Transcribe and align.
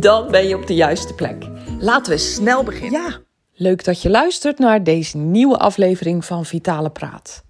Dan 0.00 0.30
ben 0.30 0.48
je 0.48 0.56
op 0.56 0.66
de 0.66 0.74
juiste 0.74 1.14
plek. 1.14 1.46
Laten 1.78 2.12
we 2.12 2.18
snel 2.18 2.62
beginnen. 2.62 3.00
Ja, 3.00 3.20
leuk 3.54 3.84
dat 3.84 4.02
je 4.02 4.10
luistert 4.10 4.58
naar 4.58 4.84
deze 4.84 5.16
nieuwe 5.16 5.58
aflevering 5.58 6.24
van 6.24 6.44
Vitale 6.44 6.90
Praat. 6.90 7.44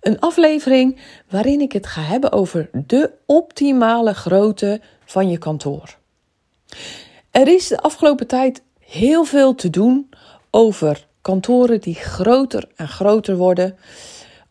Een 0.00 0.20
aflevering 0.20 1.00
waarin 1.28 1.60
ik 1.60 1.72
het 1.72 1.86
ga 1.86 2.00
hebben 2.00 2.32
over 2.32 2.70
de 2.72 3.10
optimale 3.26 4.14
grootte 4.14 4.80
van 5.04 5.30
je 5.30 5.38
kantoor. 5.38 5.96
Er 7.30 7.48
is 7.48 7.68
de 7.68 7.80
afgelopen 7.80 8.26
tijd 8.26 8.62
heel 8.78 9.24
veel 9.24 9.54
te 9.54 9.70
doen 9.70 10.08
over 10.50 11.06
kantoren 11.22 11.80
die 11.80 11.94
groter 11.94 12.68
en 12.76 12.88
groter 12.88 13.36
worden, 13.36 13.76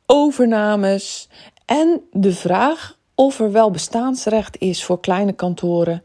overnames 0.05 1.29
en 1.65 2.01
de 2.11 2.33
vraag 2.33 2.97
of 3.15 3.39
er 3.39 3.51
wel 3.51 3.71
bestaansrecht 3.71 4.57
is 4.57 4.83
voor 4.83 4.99
kleine 4.99 5.33
kantoren 5.33 6.03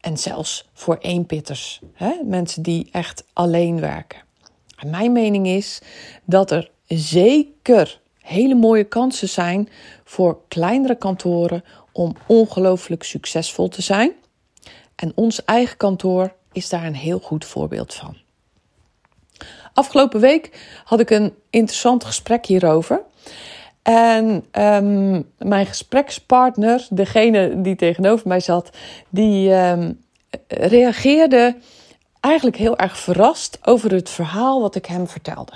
en 0.00 0.16
zelfs 0.16 0.68
voor 0.72 0.96
eenpitters, 1.00 1.80
hè? 1.92 2.12
mensen 2.24 2.62
die 2.62 2.88
echt 2.92 3.24
alleen 3.32 3.80
werken. 3.80 4.22
En 4.76 4.90
mijn 4.90 5.12
mening 5.12 5.46
is 5.46 5.80
dat 6.24 6.50
er 6.50 6.70
zeker 6.86 8.00
hele 8.18 8.54
mooie 8.54 8.84
kansen 8.84 9.28
zijn 9.28 9.68
voor 10.04 10.40
kleinere 10.48 10.96
kantoren 10.96 11.64
om 11.92 12.16
ongelooflijk 12.26 13.02
succesvol 13.02 13.68
te 13.68 13.82
zijn. 13.82 14.12
En 14.94 15.12
ons 15.14 15.44
eigen 15.44 15.76
kantoor 15.76 16.34
is 16.52 16.68
daar 16.68 16.84
een 16.84 16.94
heel 16.94 17.18
goed 17.18 17.44
voorbeeld 17.44 17.94
van. 17.94 18.16
Afgelopen 19.72 20.20
week 20.20 20.66
had 20.84 21.00
ik 21.00 21.10
een 21.10 21.34
interessant 21.50 22.04
gesprek 22.04 22.46
hierover. 22.46 23.02
En 23.82 24.44
um, 24.52 25.30
mijn 25.38 25.66
gesprekspartner, 25.66 26.86
degene 26.90 27.60
die 27.60 27.76
tegenover 27.76 28.28
mij 28.28 28.40
zat, 28.40 28.70
die 29.08 29.54
um, 29.54 30.00
reageerde 30.48 31.56
eigenlijk 32.20 32.56
heel 32.56 32.78
erg 32.78 32.98
verrast 32.98 33.58
over 33.62 33.92
het 33.92 34.10
verhaal 34.10 34.60
wat 34.60 34.74
ik 34.74 34.86
hem 34.86 35.08
vertelde. 35.08 35.52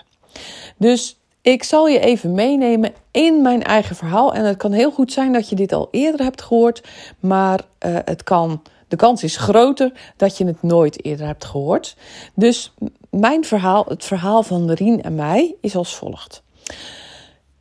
Dus 0.76 1.16
ik 1.42 1.62
zal 1.62 1.88
je 1.88 1.98
even 1.98 2.34
meenemen 2.34 2.92
in 3.10 3.42
mijn 3.42 3.62
eigen 3.62 3.96
verhaal. 3.96 4.34
En 4.34 4.44
het 4.44 4.56
kan 4.56 4.72
heel 4.72 4.90
goed 4.90 5.12
zijn 5.12 5.32
dat 5.32 5.48
je 5.48 5.54
dit 5.54 5.72
al 5.72 5.88
eerder 5.90 6.22
hebt 6.22 6.42
gehoord, 6.42 6.82
maar 7.20 7.60
uh, 7.86 7.98
het 8.04 8.22
kan, 8.22 8.62
de 8.88 8.96
kans 8.96 9.22
is 9.22 9.36
groter 9.36 9.92
dat 10.16 10.38
je 10.38 10.46
het 10.46 10.62
nooit 10.62 11.04
eerder 11.04 11.26
hebt 11.26 11.44
gehoord. 11.44 11.96
Dus 12.34 12.72
mijn 13.10 13.44
verhaal, 13.44 13.84
het 13.88 14.04
verhaal 14.04 14.42
van 14.42 14.70
Rien 14.70 15.02
en 15.02 15.14
mij, 15.14 15.54
is 15.60 15.76
als 15.76 15.96
volgt. 15.96 16.42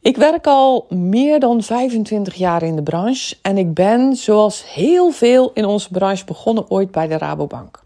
Ik 0.01 0.17
werk 0.17 0.47
al 0.47 0.85
meer 0.89 1.39
dan 1.39 1.63
25 1.63 2.33
jaar 2.33 2.63
in 2.63 2.75
de 2.75 2.83
branche 2.83 3.35
en 3.41 3.57
ik 3.57 3.73
ben, 3.73 4.15
zoals 4.15 4.73
heel 4.73 5.11
veel 5.11 5.51
in 5.53 5.65
onze 5.65 5.89
branche, 5.89 6.25
begonnen 6.25 6.69
ooit 6.69 6.91
bij 6.91 7.07
de 7.07 7.17
Rabobank. 7.17 7.83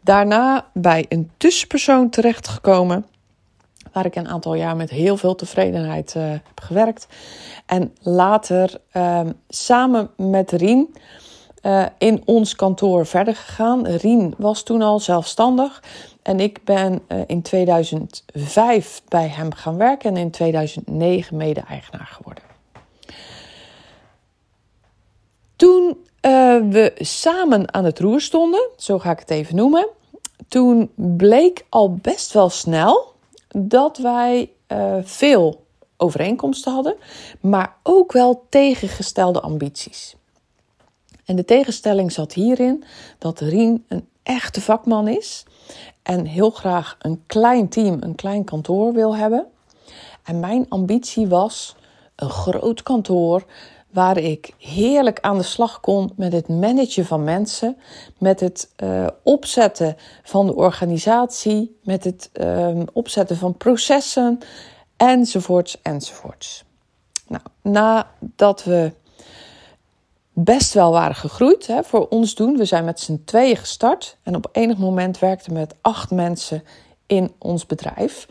Daarna 0.00 0.66
bij 0.72 1.06
een 1.08 1.30
tussenpersoon 1.36 2.10
terechtgekomen, 2.10 3.06
waar 3.92 4.06
ik 4.06 4.16
een 4.16 4.28
aantal 4.28 4.54
jaar 4.54 4.76
met 4.76 4.90
heel 4.90 5.16
veel 5.16 5.34
tevredenheid 5.34 6.14
uh, 6.16 6.22
heb 6.28 6.60
gewerkt. 6.62 7.06
En 7.66 7.94
later 8.00 8.80
uh, 8.92 9.20
samen 9.48 10.10
met 10.16 10.50
Rien 10.50 10.94
uh, 11.66 11.86
in 11.98 12.22
ons 12.24 12.56
kantoor 12.56 13.06
verder 13.06 13.36
gegaan. 13.36 13.86
Rien 13.86 14.34
was 14.38 14.62
toen 14.62 14.82
al 14.82 15.00
zelfstandig 15.00 15.82
en 16.22 16.40
ik 16.40 16.64
ben 16.64 17.00
uh, 17.08 17.20
in 17.26 17.42
2005 17.42 19.02
bij 19.08 19.28
hem 19.28 19.52
gaan 19.52 19.76
werken 19.76 20.10
en 20.10 20.16
in 20.16 20.30
2009 20.30 21.36
mede-eigenaar 21.36 22.06
geworden. 22.12 22.44
Toen 25.56 25.86
uh, 25.88 25.92
we 26.70 26.92
samen 26.98 27.74
aan 27.74 27.84
het 27.84 27.98
roer 27.98 28.20
stonden, 28.20 28.68
zo 28.76 28.98
ga 28.98 29.10
ik 29.10 29.18
het 29.18 29.30
even 29.30 29.56
noemen, 29.56 29.88
toen 30.48 30.90
bleek 30.94 31.66
al 31.68 31.94
best 31.94 32.32
wel 32.32 32.48
snel 32.48 33.12
dat 33.48 33.98
wij 33.98 34.50
veel 35.02 35.64
overeenkomsten 35.96 36.72
hadden, 36.72 36.96
maar 37.40 37.76
ook 37.82 38.12
wel 38.12 38.44
tegengestelde 38.48 39.40
ambities. 39.40 40.16
En 41.26 41.36
de 41.36 41.44
tegenstelling 41.44 42.12
zat 42.12 42.32
hierin 42.32 42.84
dat 43.18 43.40
Rien 43.40 43.84
een 43.88 44.08
echte 44.22 44.60
vakman 44.60 45.08
is 45.08 45.44
en 46.02 46.24
heel 46.24 46.50
graag 46.50 46.96
een 46.98 47.22
klein 47.26 47.68
team, 47.68 47.96
een 48.00 48.14
klein 48.14 48.44
kantoor 48.44 48.92
wil 48.92 49.16
hebben. 49.16 49.46
En 50.24 50.40
mijn 50.40 50.66
ambitie 50.68 51.26
was 51.26 51.76
een 52.16 52.30
groot 52.30 52.82
kantoor 52.82 53.44
waar 53.90 54.16
ik 54.16 54.54
heerlijk 54.58 55.20
aan 55.20 55.36
de 55.36 55.42
slag 55.42 55.80
kon 55.80 56.12
met 56.16 56.32
het 56.32 56.48
managen 56.48 57.06
van 57.06 57.24
mensen, 57.24 57.76
met 58.18 58.40
het 58.40 58.70
uh, 58.82 59.06
opzetten 59.22 59.96
van 60.22 60.46
de 60.46 60.54
organisatie, 60.54 61.78
met 61.82 62.04
het 62.04 62.30
uh, 62.40 62.80
opzetten 62.92 63.36
van 63.36 63.56
processen, 63.56 64.38
enzovoorts, 64.96 65.82
enzovoorts. 65.82 66.64
Nou, 67.28 67.42
nadat 67.62 68.64
we 68.64 68.92
best 70.38 70.74
wel 70.74 70.92
waren 70.92 71.16
gegroeid 71.16 71.66
hè, 71.66 71.82
voor 71.82 72.08
ons 72.08 72.34
doen. 72.34 72.56
We 72.56 72.64
zijn 72.64 72.84
met 72.84 73.00
z'n 73.00 73.22
tweeën 73.24 73.56
gestart 73.56 74.16
en 74.22 74.36
op 74.36 74.48
enig 74.52 74.76
moment 74.76 75.18
werkten 75.18 75.52
we 75.52 75.58
met 75.58 75.74
acht 75.80 76.10
mensen 76.10 76.62
in 77.06 77.32
ons 77.38 77.66
bedrijf. 77.66 78.28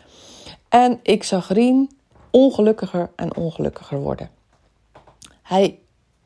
En 0.68 1.00
ik 1.02 1.24
zag 1.24 1.48
Rien 1.48 1.90
ongelukkiger 2.30 3.10
en 3.16 3.36
ongelukkiger 3.36 4.00
worden. 4.00 4.30
Hij 5.42 5.78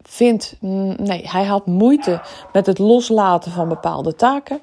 vindt, 0.03 0.57
mm, 0.61 0.95
nee, 0.97 1.29
hij 1.29 1.45
had 1.45 1.67
moeite 1.67 2.21
met 2.53 2.67
het 2.67 2.79
loslaten 2.79 3.53
van 3.53 3.69
bepaalde 3.69 4.15
taken. 4.15 4.61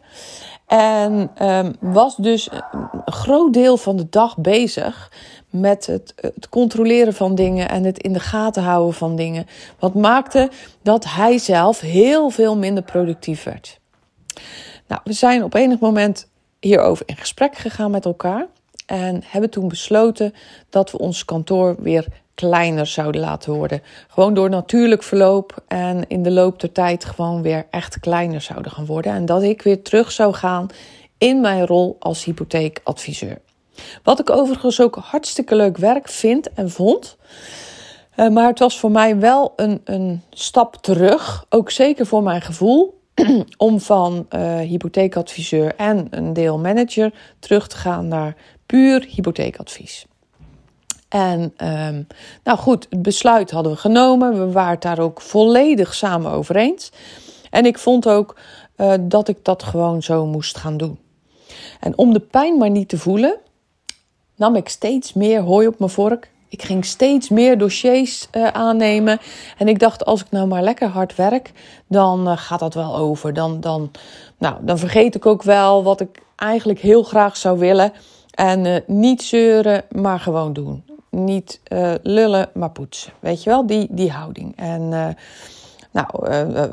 En 0.68 1.32
um, 1.48 1.76
was 1.80 2.16
dus 2.16 2.50
een 2.52 3.14
groot 3.14 3.54
deel 3.54 3.78
van 3.78 3.96
de 3.96 4.10
dag 4.10 4.38
bezig 4.38 5.12
met 5.60 5.86
het, 5.86 6.14
het, 6.16 6.50
controleren 6.50 7.14
van 7.14 7.36
dingen 7.36 7.70
en 7.70 7.84
het 7.84 8.00
in 8.00 8.14
de 8.14 8.20
gaten 8.20 8.64
houden 8.64 8.94
van 8.94 9.16
dingen. 9.16 9.46
Wat 9.80 9.94
maakte 9.94 10.50
dat 10.82 11.06
hij 11.06 11.38
zelf 11.38 11.80
heel 11.80 12.30
veel 12.30 12.58
minder 12.58 12.84
productief 12.84 13.44
werd. 13.44 13.80
Nou, 14.88 15.02
we 15.04 15.14
zijn 15.14 15.44
op 15.44 15.54
enig 15.54 15.80
moment 15.80 16.28
hierover 16.60 17.08
in 17.08 17.18
gesprek 17.18 17.56
gegaan 17.56 17.92
met 17.92 18.06
elkaar. 18.06 18.48
En 18.86 19.24
hebben 19.26 19.50
toen 19.50 19.68
besloten 19.68 20.34
dat 20.70 20.92
we 20.92 20.98
ons 20.98 21.26
kantoor 21.26 21.76
weer 21.80 22.08
kleiner 22.36 22.86
zouden 22.86 23.22
laten 23.22 23.54
worden. 23.54 23.82
Gewoon 24.08 24.34
door 24.34 24.50
natuurlijk 24.50 25.04
verloop 25.04 25.64
en 25.68 26.08
in 26.08 26.24
de 26.24 26.32
loop 26.32 26.60
der 26.60 26.72
tijd 26.72 27.06
gewoon 27.06 27.42
weer 27.42 27.66
echt 27.70 28.00
kleiner 28.00 28.42
zouden 28.42 28.72
gaan 28.72 28.86
worden. 28.86 29.14
En 29.14 29.26
dat 29.26 29.44
ik 29.44 29.62
weer 29.62 29.82
terug 29.82 30.12
zou 30.12 30.34
gaan 30.34 30.68
in 31.18 31.42
mijn 31.42 31.66
rol 31.66 31.96
als 32.00 32.24
hypotheekadviseur. 32.24 33.42
Wat 34.04 34.20
ik 34.20 34.30
overigens 34.30 34.82
ook 34.82 34.96
hartstikke 34.96 35.56
leuk 35.56 35.78
werk 35.78 36.10
vind 36.10 36.54
en 36.54 36.70
vond. 36.70 37.18
Uh, 38.16 38.30
maar 38.30 38.48
het 38.48 38.60
was 38.60 38.80
voor 38.80 38.92
mij 38.92 39.20
wel 39.20 39.54
een, 39.56 39.82
een 39.84 40.22
stap 40.30 40.76
terug, 40.76 41.46
ook 41.50 41.72
zeker 41.72 42.06
voor 42.06 42.24
mijn 42.24 42.42
gevoel, 42.42 43.02
om 43.58 43.80
van 43.80 44.28
uh, 44.36 44.60
hypotheekadviseur 44.60 45.76
en 45.76 46.08
een 46.10 46.34
deel 46.34 46.60
manager 46.60 47.14
terug 47.40 47.68
te 47.68 47.78
gaan 47.78 48.08
naar 48.08 48.36
puur 48.66 49.06
hypotheekadvies. 49.10 50.06
En 51.10 51.42
um, 51.42 52.08
nou 52.44 52.58
goed, 52.58 52.88
het 52.90 53.02
besluit 53.02 53.52
hadden 53.52 53.72
we 53.72 53.78
genomen. 53.78 54.40
We 54.46 54.52
waren 54.52 54.72
het 54.72 54.82
daar 54.82 55.00
ook 55.00 55.22
volledig 55.22 55.94
samen 55.94 56.32
over 56.32 56.56
eens. 56.56 56.92
En 57.50 57.66
ik 57.66 57.78
vond 57.78 58.08
ook 58.08 58.36
uh, 58.78 58.94
dat 59.02 59.28
ik 59.28 59.38
dat 59.46 59.64
gewoon 59.64 60.04
zo 60.04 60.26
moest 60.26 60.58
gaan 60.58 60.78
doen. 60.78 61.00
En 61.80 61.98
om 61.98 62.14
de 62.14 62.20
pijn 62.20 62.58
maar 62.58 62.70
niet 62.70 62.90
te 62.90 62.98
voelen, 62.98 63.38
nam 64.38 64.56
ik 64.56 64.70
steeds 64.70 65.14
meer 65.14 65.42
hooi 65.42 65.68
op 65.68 65.80
mijn 65.80 65.92
vork. 65.92 66.30
Ik 66.50 66.62
ging 66.64 66.86
steeds 66.86 67.30
meer 67.30 67.58
dossiers 67.58 68.28
uh, 68.32 68.48
aannemen. 68.48 69.20
En 69.58 69.68
ik 69.68 69.80
dacht, 69.80 70.06
als 70.06 70.22
ik 70.22 70.32
nou 70.32 70.48
maar 70.48 70.64
lekker 70.64 70.88
hard 70.88 71.16
werk, 71.16 71.52
dan 71.88 72.28
uh, 72.28 72.38
gaat 72.38 72.60
dat 72.60 72.74
wel 72.74 72.96
over. 72.96 73.34
Dan, 73.34 73.60
dan, 73.60 73.92
nou, 74.38 74.56
dan 74.62 74.78
vergeet 74.78 75.16
ik 75.16 75.26
ook 75.26 75.44
wel 75.44 75.84
wat 75.84 76.00
ik 76.02 76.22
eigenlijk 76.36 76.80
heel 76.80 77.04
graag 77.04 77.38
zou 77.38 77.60
willen. 77.60 77.94
En 78.32 78.66
uh, 78.66 78.76
niet 78.88 79.24
zeuren, 79.24 79.84
maar 79.92 80.20
gewoon 80.20 80.54
doen. 80.54 80.84
Niet 81.10 81.62
lullen, 82.02 82.50
maar 82.54 82.72
poetsen. 82.72 83.14
Weet 83.20 83.44
je 83.44 83.50
wel, 83.50 83.68
die, 83.68 83.88
die 83.90 84.12
houding. 84.12 84.56
En 84.56 85.16
nou, 85.92 86.08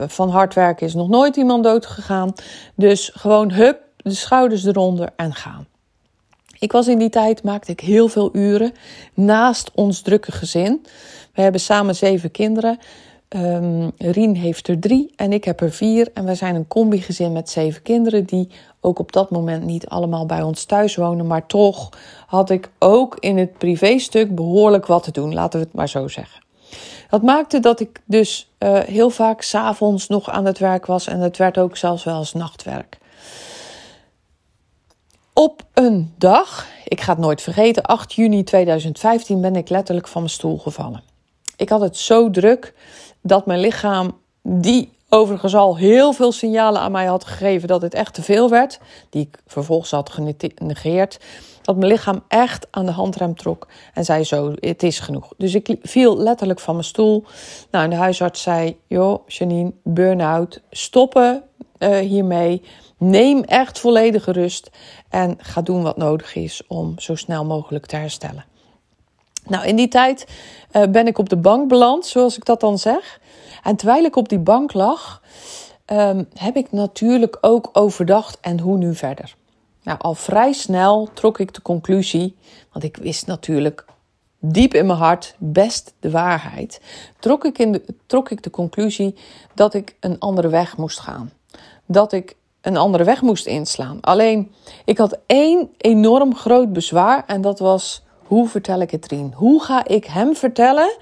van 0.08 0.28
hard 0.28 0.54
werken 0.54 0.86
is 0.86 0.94
nog 0.94 1.08
nooit 1.08 1.36
iemand 1.36 1.64
dood 1.64 1.86
gegaan. 1.86 2.32
Dus 2.74 3.10
gewoon 3.14 3.52
hup, 3.52 3.80
de 3.96 4.14
schouders 4.14 4.64
eronder 4.64 5.08
en 5.16 5.34
gaan. 5.34 5.66
Ik 6.64 6.72
was 6.72 6.88
in 6.88 6.98
die 6.98 7.08
tijd, 7.08 7.42
maakte 7.42 7.72
ik 7.72 7.80
heel 7.80 8.08
veel 8.08 8.30
uren 8.32 8.72
naast 9.14 9.70
ons 9.74 10.00
drukke 10.00 10.32
gezin. 10.32 10.86
We 11.34 11.42
hebben 11.42 11.60
samen 11.60 11.94
zeven 11.94 12.30
kinderen. 12.30 12.78
Um, 13.28 13.92
Rien 13.98 14.34
heeft 14.34 14.68
er 14.68 14.78
drie 14.78 15.12
en 15.16 15.32
ik 15.32 15.44
heb 15.44 15.60
er 15.60 15.72
vier. 15.72 16.10
En 16.14 16.24
we 16.24 16.34
zijn 16.34 16.54
een 16.54 16.68
combi-gezin 16.68 17.32
met 17.32 17.50
zeven 17.50 17.82
kinderen 17.82 18.24
die 18.24 18.48
ook 18.80 18.98
op 18.98 19.12
dat 19.12 19.30
moment 19.30 19.64
niet 19.64 19.86
allemaal 19.86 20.26
bij 20.26 20.42
ons 20.42 20.64
thuis 20.64 20.96
wonen. 20.96 21.26
Maar 21.26 21.46
toch 21.46 21.88
had 22.26 22.50
ik 22.50 22.70
ook 22.78 23.16
in 23.20 23.38
het 23.38 23.58
privéstuk 23.58 24.34
behoorlijk 24.34 24.86
wat 24.86 25.02
te 25.02 25.10
doen, 25.10 25.34
laten 25.34 25.60
we 25.60 25.64
het 25.66 25.74
maar 25.74 25.88
zo 25.88 26.08
zeggen. 26.08 26.42
Dat 27.08 27.22
maakte 27.22 27.60
dat 27.60 27.80
ik 27.80 28.00
dus 28.04 28.50
uh, 28.58 28.78
heel 28.78 29.10
vaak 29.10 29.42
s'avonds 29.42 30.08
nog 30.08 30.30
aan 30.30 30.44
het 30.44 30.58
werk 30.58 30.86
was 30.86 31.06
en 31.06 31.20
het 31.20 31.36
werd 31.36 31.58
ook 31.58 31.76
zelfs 31.76 32.04
wel 32.04 32.18
eens 32.18 32.32
nachtwerk. 32.32 32.98
Op 35.34 35.62
een 35.72 36.14
dag, 36.18 36.66
ik 36.84 37.00
ga 37.00 37.12
het 37.12 37.20
nooit 37.20 37.42
vergeten, 37.42 37.82
8 37.82 38.12
juni 38.12 38.44
2015 38.44 39.40
ben 39.40 39.56
ik 39.56 39.68
letterlijk 39.68 40.08
van 40.08 40.20
mijn 40.20 40.32
stoel 40.32 40.58
gevallen. 40.58 41.02
Ik 41.56 41.68
had 41.68 41.80
het 41.80 41.96
zo 41.96 42.30
druk 42.30 42.74
dat 43.22 43.46
mijn 43.46 43.60
lichaam, 43.60 44.18
die 44.42 44.92
overigens 45.08 45.54
al 45.54 45.76
heel 45.76 46.12
veel 46.12 46.32
signalen 46.32 46.80
aan 46.80 46.92
mij 46.92 47.06
had 47.06 47.24
gegeven 47.24 47.68
dat 47.68 47.82
het 47.82 47.94
echt 47.94 48.14
te 48.14 48.22
veel 48.22 48.50
werd, 48.50 48.80
die 49.10 49.22
ik 49.22 49.38
vervolgens 49.46 49.90
had 49.90 50.10
genegeerd, 50.10 51.20
dat 51.62 51.76
mijn 51.76 51.92
lichaam 51.92 52.22
echt 52.28 52.66
aan 52.70 52.86
de 52.86 52.92
handrem 52.92 53.36
trok 53.36 53.68
en 53.94 54.04
zei 54.04 54.24
zo, 54.24 54.52
het 54.54 54.82
is 54.82 54.98
genoeg. 54.98 55.32
Dus 55.36 55.54
ik 55.54 55.76
viel 55.82 56.16
letterlijk 56.16 56.60
van 56.60 56.74
mijn 56.74 56.86
stoel. 56.86 57.24
Nou, 57.70 57.84
en 57.84 57.90
de 57.90 57.96
huisarts 57.96 58.42
zei, 58.42 58.78
joh, 58.86 59.28
Janine, 59.28 59.72
burn-out, 59.82 60.60
stoppen 60.70 61.42
uh, 61.84 61.98
hiermee. 61.98 62.62
Neem 62.98 63.42
echt 63.42 63.78
volledige 63.78 64.32
rust 64.32 64.70
en 65.08 65.36
ga 65.38 65.62
doen 65.62 65.82
wat 65.82 65.96
nodig 65.96 66.34
is 66.34 66.62
om 66.66 66.98
zo 66.98 67.14
snel 67.14 67.44
mogelijk 67.44 67.86
te 67.86 67.96
herstellen. 67.96 68.44
Nou, 69.46 69.66
in 69.66 69.76
die 69.76 69.88
tijd 69.88 70.26
uh, 70.72 70.82
ben 70.82 71.06
ik 71.06 71.18
op 71.18 71.28
de 71.28 71.36
bank 71.36 71.68
beland, 71.68 72.06
zoals 72.06 72.36
ik 72.36 72.44
dat 72.44 72.60
dan 72.60 72.78
zeg. 72.78 73.20
En 73.62 73.76
terwijl 73.76 74.04
ik 74.04 74.16
op 74.16 74.28
die 74.28 74.38
bank 74.38 74.72
lag, 74.72 75.22
um, 75.86 76.28
heb 76.34 76.56
ik 76.56 76.72
natuurlijk 76.72 77.38
ook 77.40 77.68
overdacht 77.72 78.38
en 78.40 78.60
hoe 78.60 78.76
nu 78.76 78.94
verder. 78.94 79.34
Nou, 79.82 79.98
al 79.98 80.14
vrij 80.14 80.52
snel 80.52 81.08
trok 81.14 81.38
ik 81.38 81.54
de 81.54 81.62
conclusie, 81.62 82.36
want 82.72 82.84
ik 82.84 82.96
wist 82.96 83.26
natuurlijk 83.26 83.84
diep 84.38 84.74
in 84.74 84.86
mijn 84.86 84.98
hart 84.98 85.34
best 85.38 85.94
de 86.00 86.10
waarheid, 86.10 86.80
trok 87.18 87.44
ik, 87.44 87.58
in 87.58 87.72
de, 87.72 87.84
trok 88.06 88.30
ik 88.30 88.42
de 88.42 88.50
conclusie 88.50 89.14
dat 89.54 89.74
ik 89.74 89.96
een 90.00 90.18
andere 90.18 90.48
weg 90.48 90.76
moest 90.76 91.00
gaan. 91.00 91.32
Dat 91.86 92.12
ik 92.12 92.36
een 92.60 92.76
andere 92.76 93.04
weg 93.04 93.22
moest 93.22 93.46
inslaan. 93.46 93.98
Alleen, 94.00 94.54
ik 94.84 94.98
had 94.98 95.18
één 95.26 95.70
enorm 95.78 96.34
groot 96.34 96.72
bezwaar 96.72 97.24
en 97.26 97.40
dat 97.40 97.58
was: 97.58 98.02
hoe 98.26 98.48
vertel 98.48 98.80
ik 98.80 98.90
het 98.90 99.06
Rien? 99.06 99.32
Hoe 99.36 99.62
ga 99.62 99.86
ik 99.86 100.04
hem 100.04 100.36
vertellen 100.36 100.96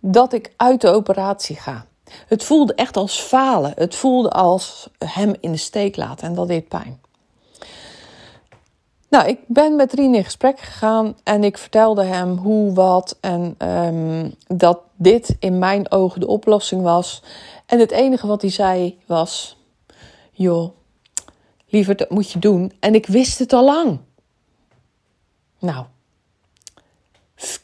dat 0.00 0.32
ik 0.32 0.52
uit 0.56 0.80
de 0.80 0.90
operatie 0.90 1.56
ga? 1.56 1.86
Het 2.26 2.44
voelde 2.44 2.74
echt 2.74 2.96
als 2.96 3.20
falen. 3.20 3.72
Het 3.74 3.94
voelde 3.94 4.30
als 4.30 4.88
hem 4.98 5.34
in 5.40 5.52
de 5.52 5.58
steek 5.58 5.96
laten 5.96 6.28
en 6.28 6.34
dat 6.34 6.48
deed 6.48 6.68
pijn. 6.68 7.00
Nou, 9.08 9.28
ik 9.28 9.38
ben 9.46 9.76
met 9.76 9.92
Rien 9.92 10.14
in 10.14 10.24
gesprek 10.24 10.58
gegaan 10.60 11.16
en 11.22 11.44
ik 11.44 11.58
vertelde 11.58 12.02
hem 12.02 12.36
hoe, 12.36 12.72
wat 12.72 13.18
en 13.20 13.56
um, 13.58 14.34
dat 14.46 14.80
dit 14.96 15.36
in 15.38 15.58
mijn 15.58 15.90
ogen 15.90 16.20
de 16.20 16.26
oplossing 16.26 16.82
was. 16.82 17.22
En 17.66 17.78
het 17.78 17.90
enige 17.90 18.26
wat 18.26 18.40
hij 18.40 18.50
zei 18.50 18.98
was: 19.06 19.56
Joh, 20.36 20.76
liever, 21.66 21.96
dat 21.96 22.10
moet 22.10 22.30
je 22.30 22.38
doen. 22.38 22.72
En 22.80 22.94
ik 22.94 23.06
wist 23.06 23.38
het 23.38 23.52
al 23.52 23.64
lang. 23.64 23.98
Nou, 25.58 25.84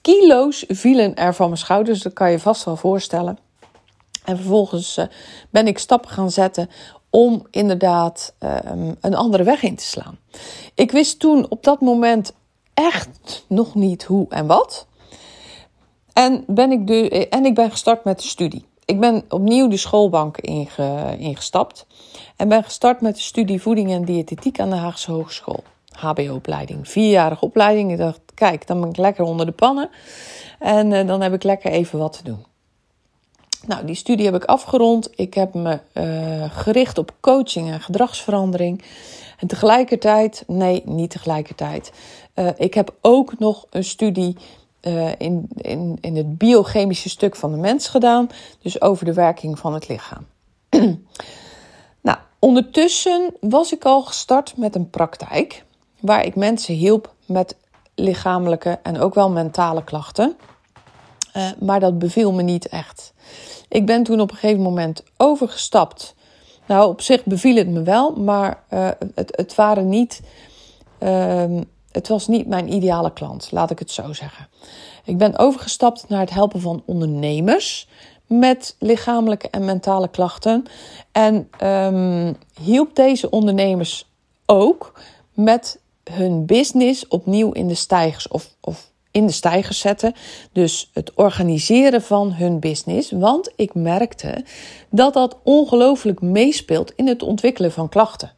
kilo's 0.00 0.64
vielen 0.68 1.14
er 1.14 1.34
van 1.34 1.46
mijn 1.46 1.58
schouders, 1.58 2.02
dat 2.02 2.12
kan 2.12 2.30
je 2.30 2.38
vast 2.38 2.64
wel 2.64 2.76
voorstellen. 2.76 3.38
En 4.24 4.36
vervolgens 4.36 4.98
uh, 4.98 5.04
ben 5.50 5.66
ik 5.66 5.78
stappen 5.78 6.10
gaan 6.10 6.30
zetten 6.30 6.70
om 7.10 7.46
inderdaad 7.50 8.34
um, 8.38 8.96
een 9.00 9.14
andere 9.14 9.42
weg 9.42 9.62
in 9.62 9.76
te 9.76 9.84
slaan. 9.84 10.18
Ik 10.74 10.90
wist 10.90 11.18
toen 11.18 11.50
op 11.50 11.64
dat 11.64 11.80
moment 11.80 12.32
echt 12.74 13.44
nog 13.46 13.74
niet 13.74 14.04
hoe 14.04 14.26
en 14.28 14.46
wat. 14.46 14.86
En, 16.12 16.44
ben 16.46 16.72
ik 16.72 16.86
de, 16.86 17.28
en 17.28 17.44
ik 17.44 17.54
ben 17.54 17.70
gestart 17.70 18.04
met 18.04 18.20
de 18.20 18.26
studie. 18.26 18.66
Ik 18.90 19.00
ben 19.00 19.24
opnieuw 19.28 19.68
de 19.68 19.76
schoolbank 19.76 20.36
inge, 20.38 21.16
ingestapt. 21.18 21.86
En 22.36 22.48
ben 22.48 22.64
gestart 22.64 23.00
met 23.00 23.14
de 23.14 23.20
studie 23.20 23.62
voeding 23.62 23.90
en 23.90 24.04
diëtetiek 24.04 24.60
aan 24.60 24.70
de 24.70 24.76
Haagse 24.76 25.12
Hogeschool. 25.12 25.62
HBO-opleiding, 25.92 26.88
vierjarige 26.88 27.44
opleiding. 27.44 27.90
Ik 27.90 27.98
dacht, 27.98 28.20
kijk, 28.34 28.66
dan 28.66 28.80
ben 28.80 28.88
ik 28.88 28.96
lekker 28.96 29.24
onder 29.24 29.46
de 29.46 29.52
pannen. 29.52 29.90
En 30.58 30.90
uh, 30.90 31.06
dan 31.06 31.20
heb 31.20 31.32
ik 31.32 31.42
lekker 31.42 31.70
even 31.70 31.98
wat 31.98 32.12
te 32.12 32.24
doen. 32.24 32.44
Nou, 33.66 33.84
die 33.86 33.94
studie 33.94 34.24
heb 34.24 34.34
ik 34.34 34.44
afgerond. 34.44 35.10
Ik 35.14 35.34
heb 35.34 35.54
me 35.54 35.80
uh, 35.94 36.50
gericht 36.50 36.98
op 36.98 37.14
coaching 37.20 37.70
en 37.70 37.80
gedragsverandering. 37.80 38.82
En 39.38 39.46
tegelijkertijd, 39.46 40.44
nee, 40.46 40.82
niet 40.84 41.10
tegelijkertijd. 41.10 41.92
Uh, 42.34 42.48
ik 42.56 42.74
heb 42.74 42.94
ook 43.00 43.38
nog 43.38 43.66
een 43.70 43.84
studie 43.84 44.36
uh, 44.82 45.08
in, 45.18 45.48
in, 45.56 45.98
in 46.00 46.16
het 46.16 46.38
biochemische 46.38 47.08
stuk 47.08 47.36
van 47.36 47.50
de 47.50 47.56
mens 47.56 47.88
gedaan. 47.88 48.28
Dus 48.62 48.80
over 48.80 49.04
de 49.04 49.12
werking 49.12 49.58
van 49.58 49.74
het 49.74 49.88
lichaam. 49.88 50.26
nou, 52.00 52.18
ondertussen 52.38 53.34
was 53.40 53.72
ik 53.72 53.84
al 53.84 54.02
gestart 54.02 54.56
met 54.56 54.74
een 54.74 54.90
praktijk. 54.90 55.64
Waar 56.00 56.24
ik 56.24 56.36
mensen 56.36 56.74
hielp 56.74 57.14
met 57.26 57.56
lichamelijke 57.94 58.78
en 58.82 58.98
ook 58.98 59.14
wel 59.14 59.30
mentale 59.30 59.84
klachten. 59.84 60.36
maar 61.58 61.80
dat 61.80 61.98
beviel 61.98 62.32
me 62.32 62.42
niet 62.42 62.68
echt. 62.68 63.12
Ik 63.68 63.86
ben 63.86 64.02
toen 64.02 64.20
op 64.20 64.30
een 64.30 64.36
gegeven 64.36 64.62
moment 64.62 65.02
overgestapt. 65.16 66.14
Nou, 66.66 66.88
op 66.88 67.00
zich 67.00 67.24
beviel 67.24 67.56
het 67.56 67.68
me 67.68 67.82
wel, 67.82 68.12
maar 68.12 68.62
uh, 68.70 68.88
het, 69.14 69.36
het 69.36 69.54
waren 69.54 69.88
niet. 69.88 70.20
Uh, 71.00 71.60
het 71.92 72.08
was 72.08 72.28
niet 72.28 72.46
mijn 72.46 72.72
ideale 72.72 73.12
klant, 73.12 73.48
laat 73.50 73.70
ik 73.70 73.78
het 73.78 73.90
zo 73.90 74.12
zeggen. 74.12 74.48
Ik 75.04 75.18
ben 75.18 75.38
overgestapt 75.38 76.08
naar 76.08 76.20
het 76.20 76.30
helpen 76.30 76.60
van 76.60 76.82
ondernemers 76.84 77.88
met 78.26 78.76
lichamelijke 78.78 79.48
en 79.50 79.64
mentale 79.64 80.08
klachten. 80.08 80.64
En 81.12 81.50
um, 81.62 82.36
hielp 82.60 82.96
deze 82.96 83.30
ondernemers 83.30 84.10
ook 84.46 85.00
met 85.34 85.80
hun 86.10 86.46
business 86.46 87.08
opnieuw 87.08 87.52
in 87.52 87.68
de 87.68 87.74
stijgers 87.74 88.28
of, 88.28 88.54
of 88.60 88.90
in 89.10 89.26
de 89.26 89.32
stijgers 89.32 89.78
zetten. 89.78 90.14
Dus 90.52 90.90
het 90.92 91.14
organiseren 91.14 92.02
van 92.02 92.32
hun 92.32 92.60
business. 92.60 93.10
Want 93.10 93.52
ik 93.56 93.74
merkte 93.74 94.44
dat 94.90 95.14
dat 95.14 95.36
ongelooflijk 95.42 96.20
meespeelt 96.20 96.92
in 96.96 97.06
het 97.06 97.22
ontwikkelen 97.22 97.72
van 97.72 97.88
klachten. 97.88 98.32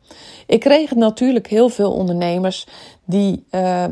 Ik 0.47 0.61
kreeg 0.61 0.95
natuurlijk 0.95 1.47
heel 1.47 1.69
veel 1.69 1.93
ondernemers 1.93 2.67
die 3.05 3.45
uh, 3.51 3.85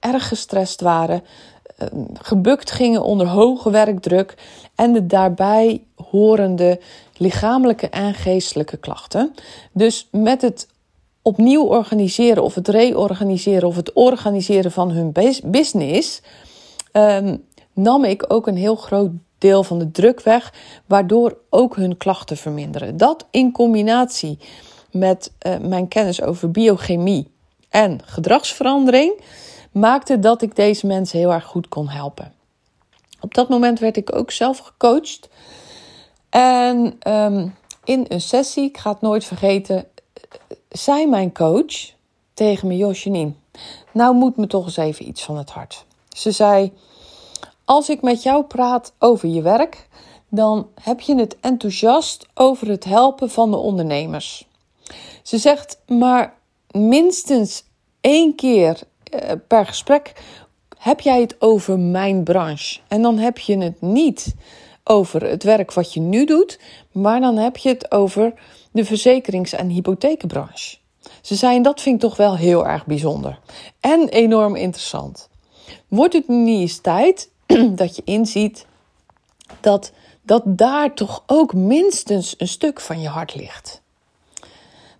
erg 0.00 0.28
gestrest 0.28 0.80
waren. 0.80 1.22
Uh, 1.78 1.88
gebukt 2.12 2.70
gingen 2.70 3.02
onder 3.02 3.26
hoge 3.26 3.70
werkdruk 3.70 4.34
en 4.74 4.92
de 4.92 5.06
daarbij 5.06 5.82
horende 6.10 6.80
lichamelijke 7.16 7.88
en 7.88 8.14
geestelijke 8.14 8.76
klachten. 8.76 9.34
Dus 9.72 10.08
met 10.10 10.42
het 10.42 10.68
opnieuw 11.22 11.64
organiseren 11.64 12.42
of 12.42 12.54
het 12.54 12.68
reorganiseren 12.68 13.68
of 13.68 13.76
het 13.76 13.92
organiseren 13.92 14.72
van 14.72 14.90
hun 14.90 15.12
business, 15.44 16.22
um, 16.92 17.44
nam 17.72 18.04
ik 18.04 18.24
ook 18.28 18.46
een 18.46 18.56
heel 18.56 18.76
groot 18.76 19.10
deel 19.38 19.62
van 19.62 19.78
de 19.78 19.90
druk 19.90 20.20
weg, 20.20 20.52
waardoor 20.86 21.38
ook 21.50 21.76
hun 21.76 21.96
klachten 21.96 22.36
verminderen. 22.36 22.96
Dat 22.96 23.26
in 23.30 23.52
combinatie 23.52 24.38
met 24.90 25.32
uh, 25.46 25.58
mijn 25.58 25.88
kennis 25.88 26.22
over 26.22 26.50
biochemie 26.50 27.33
en 27.74 28.00
gedragsverandering 28.04 29.20
maakte 29.72 30.18
dat 30.18 30.42
ik 30.42 30.56
deze 30.56 30.86
mensen 30.86 31.18
heel 31.18 31.32
erg 31.32 31.44
goed 31.44 31.68
kon 31.68 31.88
helpen. 31.88 32.32
Op 33.20 33.34
dat 33.34 33.48
moment 33.48 33.78
werd 33.78 33.96
ik 33.96 34.16
ook 34.16 34.30
zelf 34.30 34.58
gecoacht. 34.58 35.28
En 36.30 36.98
um, 37.08 37.54
in 37.84 38.04
een 38.08 38.20
sessie, 38.20 38.64
ik 38.64 38.78
ga 38.78 38.90
het 38.90 39.00
nooit 39.00 39.24
vergeten, 39.24 39.86
zei 40.68 41.06
mijn 41.06 41.32
coach 41.32 41.92
tegen 42.34 42.68
me, 42.68 42.76
Josjanine, 42.76 43.32
nou 43.92 44.14
moet 44.14 44.36
me 44.36 44.46
toch 44.46 44.64
eens 44.64 44.76
even 44.76 45.08
iets 45.08 45.22
van 45.22 45.36
het 45.36 45.50
hart. 45.50 45.84
Ze 46.08 46.30
zei, 46.30 46.72
als 47.64 47.88
ik 47.88 48.02
met 48.02 48.22
jou 48.22 48.44
praat 48.44 48.92
over 48.98 49.28
je 49.28 49.42
werk, 49.42 49.88
dan 50.28 50.68
heb 50.80 51.00
je 51.00 51.14
het 51.16 51.36
enthousiast 51.40 52.26
over 52.34 52.68
het 52.68 52.84
helpen 52.84 53.30
van 53.30 53.50
de 53.50 53.56
ondernemers. 53.56 54.46
Ze 55.22 55.38
zegt, 55.38 55.78
maar 55.86 56.42
minstens 56.74 57.64
één 58.00 58.34
keer 58.34 58.80
eh, 59.02 59.30
per 59.48 59.66
gesprek 59.66 60.12
heb 60.78 61.00
jij 61.00 61.20
het 61.20 61.36
over 61.38 61.78
mijn 61.78 62.22
branche. 62.22 62.80
En 62.88 63.02
dan 63.02 63.18
heb 63.18 63.38
je 63.38 63.58
het 63.58 63.80
niet 63.80 64.34
over 64.84 65.22
het 65.22 65.42
werk 65.42 65.72
wat 65.72 65.92
je 65.92 66.00
nu 66.00 66.24
doet, 66.24 66.58
maar 66.92 67.20
dan 67.20 67.36
heb 67.36 67.56
je 67.56 67.68
het 67.68 67.90
over 67.90 68.34
de 68.70 68.84
verzekerings- 68.84 69.52
en 69.52 69.68
hypotheekbranche. 69.68 70.76
Ze 71.20 71.34
zijn, 71.34 71.62
dat 71.62 71.80
vind 71.80 71.94
ik 71.94 72.00
toch 72.00 72.16
wel 72.16 72.36
heel 72.36 72.66
erg 72.66 72.86
bijzonder 72.86 73.38
en 73.80 74.08
enorm 74.08 74.56
interessant. 74.56 75.28
Wordt 75.88 76.14
het 76.14 76.28
niet 76.28 76.60
eens 76.60 76.78
tijd 76.80 77.30
dat 77.80 77.96
je 77.96 78.02
inziet 78.04 78.66
dat, 79.60 79.92
dat 80.22 80.42
daar 80.46 80.94
toch 80.94 81.22
ook 81.26 81.54
minstens 81.54 82.34
een 82.38 82.48
stuk 82.48 82.80
van 82.80 83.00
je 83.00 83.08
hart 83.08 83.34
ligt? 83.34 83.82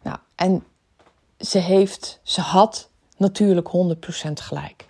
Nou, 0.02 0.16
en 0.34 0.64
ze 1.46 1.58
heeft, 1.58 2.20
ze 2.22 2.40
had 2.40 2.88
natuurlijk 3.16 3.68
100% 3.68 4.32
gelijk. 4.32 4.86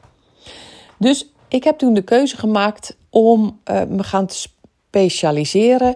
Dus 0.98 1.26
ik 1.48 1.64
heb 1.64 1.78
toen 1.78 1.94
de 1.94 2.02
keuze 2.02 2.36
gemaakt 2.36 2.96
om 3.10 3.60
uh, 3.70 3.82
me 3.82 4.02
gaan 4.02 4.26
te 4.26 4.48
specialiseren 4.90 5.94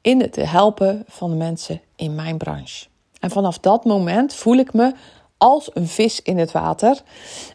in 0.00 0.20
het 0.20 0.36
helpen 0.36 1.04
van 1.08 1.30
de 1.30 1.36
mensen 1.36 1.80
in 1.96 2.14
mijn 2.14 2.36
branche. 2.36 2.86
En 3.20 3.30
vanaf 3.30 3.58
dat 3.58 3.84
moment 3.84 4.34
voel 4.34 4.56
ik 4.56 4.72
me 4.72 4.92
als 5.38 5.70
een 5.74 5.88
vis 5.88 6.22
in 6.22 6.38
het 6.38 6.52
water. 6.52 7.02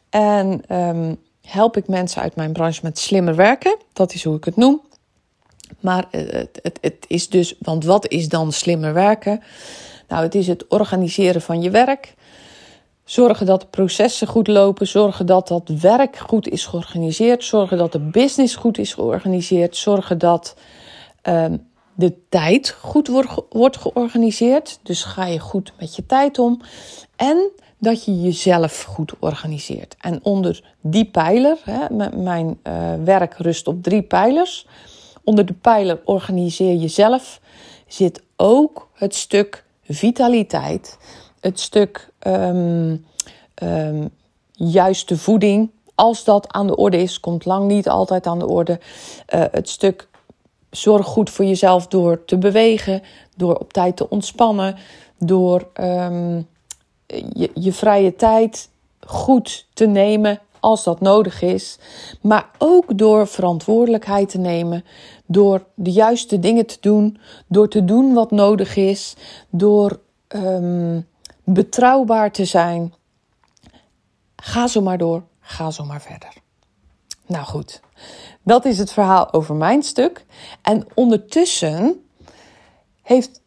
En 0.09 0.75
um, 0.75 1.17
help 1.41 1.77
ik 1.77 1.87
mensen 1.87 2.21
uit 2.21 2.35
mijn 2.35 2.53
branche 2.53 2.79
met 2.83 2.99
slimmer 2.99 3.35
werken. 3.35 3.77
Dat 3.93 4.13
is 4.13 4.23
hoe 4.23 4.35
ik 4.35 4.43
het 4.43 4.55
noem. 4.55 4.81
Maar 5.79 6.05
het, 6.11 6.59
het, 6.61 6.77
het 6.81 7.05
is 7.07 7.29
dus, 7.29 7.55
want 7.59 7.83
wat 7.83 8.07
is 8.07 8.29
dan 8.29 8.51
slimmer 8.51 8.93
werken? 8.93 9.41
Nou, 10.07 10.23
het 10.23 10.35
is 10.35 10.47
het 10.47 10.67
organiseren 10.67 11.41
van 11.41 11.61
je 11.61 11.69
werk. 11.69 12.15
Zorgen 13.09 13.45
dat 13.45 13.61
de 13.61 13.67
processen 13.67 14.27
goed 14.27 14.47
lopen. 14.47 14.87
Zorgen 14.87 15.25
dat 15.25 15.47
dat 15.47 15.67
werk 15.67 16.17
goed 16.17 16.47
is 16.47 16.65
georganiseerd. 16.65 17.43
Zorgen 17.43 17.77
dat 17.77 17.91
de 17.91 17.99
business 17.99 18.55
goed 18.55 18.77
is 18.77 18.93
georganiseerd. 18.93 19.77
Zorgen 19.77 20.17
dat 20.17 20.55
um, 21.23 21.67
de 21.93 22.13
tijd 22.29 22.69
goed 22.69 23.07
wordt, 23.07 23.31
wordt 23.49 23.77
georganiseerd. 23.77 24.79
Dus 24.83 25.03
ga 25.03 25.25
je 25.25 25.39
goed 25.39 25.73
met 25.79 25.95
je 25.95 26.05
tijd 26.05 26.39
om. 26.39 26.61
En 27.15 27.49
dat 27.77 28.05
je 28.05 28.21
jezelf 28.21 28.83
goed 28.83 29.13
organiseert. 29.19 29.95
En 29.99 30.19
onder 30.23 30.63
die 30.81 31.05
pijler, 31.05 31.57
hè, 31.63 32.09
mijn 32.17 32.59
uh, 32.63 32.93
werk 33.03 33.33
rust 33.37 33.67
op 33.67 33.83
drie 33.83 34.01
pijlers. 34.01 34.67
Onder 35.23 35.45
de 35.45 35.53
pijler 35.53 36.01
organiseer 36.05 36.75
jezelf 36.75 37.41
zit 37.87 38.23
ook 38.35 38.89
het 38.93 39.15
stuk 39.15 39.65
vitaliteit, 39.83 40.97
het 41.39 41.59
stuk 41.59 42.08
um, 42.27 43.05
um, 43.63 44.09
juiste 44.51 45.17
voeding. 45.17 45.71
Als 45.95 46.23
dat 46.23 46.53
aan 46.53 46.67
de 46.67 46.75
orde 46.75 46.97
is, 46.97 47.19
komt 47.19 47.45
lang 47.45 47.67
niet 47.67 47.89
altijd 47.89 48.27
aan 48.27 48.39
de 48.39 48.47
orde. 48.47 48.79
Uh, 49.35 49.43
het 49.51 49.69
stuk 49.69 50.07
zorg 50.69 51.05
goed 51.05 51.29
voor 51.29 51.45
jezelf 51.45 51.87
door 51.87 52.25
te 52.25 52.37
bewegen, 52.37 53.01
door 53.35 53.55
op 53.55 53.73
tijd 53.73 53.97
te 53.97 54.09
ontspannen, 54.09 54.75
door 55.17 55.67
um, 55.81 56.47
je, 57.33 57.51
je 57.53 57.73
vrije 57.73 58.15
tijd 58.15 58.69
goed 59.05 59.67
te 59.73 59.85
nemen 59.85 60.39
als 60.59 60.83
dat 60.83 60.99
nodig 60.99 61.41
is, 61.41 61.77
maar 62.21 62.49
ook 62.57 62.97
door 62.97 63.27
verantwoordelijkheid 63.27 64.29
te 64.29 64.37
nemen, 64.37 64.85
door 65.25 65.63
de 65.73 65.91
juiste 65.91 66.39
dingen 66.39 66.65
te 66.65 66.77
doen, 66.79 67.17
door 67.47 67.67
te 67.67 67.85
doen 67.85 68.13
wat 68.13 68.31
nodig 68.31 68.75
is, 68.75 69.15
door 69.49 69.99
betrouwbaar 71.53 72.31
te 72.31 72.45
zijn. 72.45 72.93
Ga 74.35 74.67
zo 74.67 74.81
maar 74.81 74.97
door, 74.97 75.23
ga 75.39 75.71
zo 75.71 75.85
maar 75.85 76.01
verder. 76.01 76.33
Nou 77.25 77.45
goed, 77.45 77.81
dat 78.43 78.65
is 78.65 78.77
het 78.77 78.91
verhaal 78.91 79.33
over 79.33 79.55
mijn 79.55 79.83
stuk. 79.83 80.25
En 80.61 80.87
ondertussen 80.93 82.03
heeft 83.01 83.41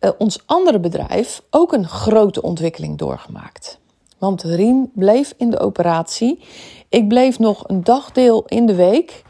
uh, 0.00 0.10
ons 0.18 0.42
andere 0.46 0.80
bedrijf 0.80 1.42
ook 1.50 1.72
een 1.72 1.88
grote 1.88 2.42
ontwikkeling 2.42 2.98
doorgemaakt. 2.98 3.78
Want 4.18 4.42
Rien 4.42 4.90
bleef 4.94 5.34
in 5.36 5.50
de 5.50 5.58
operatie. 5.58 6.44
Ik 6.88 7.08
bleef 7.08 7.38
nog 7.38 7.68
een 7.68 7.84
dagdeel 7.84 8.44
in 8.44 8.66
de 8.66 8.74
week. 8.74 9.22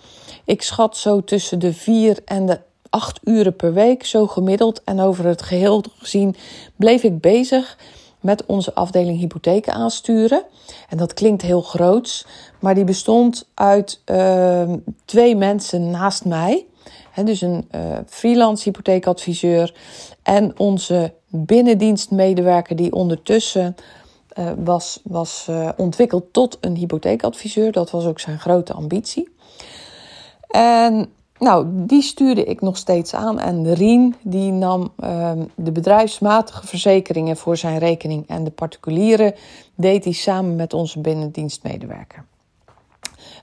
Ik 0.45 0.62
schat 0.62 0.97
zo 0.97 1.25
tussen 1.25 1.59
de 1.59 1.73
vier 1.73 2.19
en 2.25 2.47
de 2.47 2.61
acht 2.94 3.20
uren 3.24 3.56
per 3.56 3.72
week, 3.72 4.04
zo 4.04 4.26
gemiddeld. 4.26 4.84
En 4.84 5.00
over 5.00 5.24
het 5.26 5.42
geheel 5.42 5.84
gezien 5.98 6.36
bleef 6.76 7.02
ik 7.02 7.20
bezig 7.20 7.78
met 8.20 8.46
onze 8.46 8.74
afdeling 8.74 9.18
hypotheken 9.18 9.72
aansturen. 9.72 10.42
En 10.88 10.96
dat 10.96 11.14
klinkt 11.14 11.42
heel 11.42 11.62
groots, 11.62 12.26
maar 12.60 12.74
die 12.74 12.84
bestond 12.84 13.48
uit 13.54 14.00
uh, 14.06 14.72
twee 15.04 15.36
mensen 15.36 15.90
naast 15.90 16.24
mij. 16.24 16.66
Dus 17.24 17.40
een 17.40 17.68
uh, 17.74 17.98
freelance 18.06 18.64
hypotheekadviseur 18.64 19.74
en 20.22 20.58
onze 20.58 21.12
binnendienstmedewerker 21.28 22.76
die 22.76 22.92
ondertussen 22.92 23.76
uh, 24.38 24.50
was, 24.56 25.00
was 25.02 25.46
uh, 25.50 25.68
ontwikkeld 25.76 26.32
tot 26.32 26.58
een 26.60 26.76
hypotheekadviseur. 26.76 27.72
Dat 27.72 27.90
was 27.90 28.04
ook 28.04 28.20
zijn 28.20 28.38
grote 28.38 28.72
ambitie. 28.72 29.28
En 30.48 31.12
nou, 31.44 31.66
die 31.70 32.02
stuurde 32.02 32.44
ik 32.44 32.60
nog 32.60 32.76
steeds 32.76 33.14
aan. 33.14 33.38
En 33.38 33.74
Rien 33.74 34.14
die 34.22 34.52
nam 34.52 34.92
ehm, 34.98 35.44
de 35.54 35.72
bedrijfsmatige 35.72 36.66
verzekeringen 36.66 37.36
voor 37.36 37.56
zijn 37.56 37.78
rekening. 37.78 38.28
En 38.28 38.44
de 38.44 38.50
particuliere 38.50 39.34
deed 39.74 40.04
hij 40.04 40.12
samen 40.12 40.56
met 40.56 40.72
onze 40.72 41.00
binnendienstmedewerker. 41.00 42.24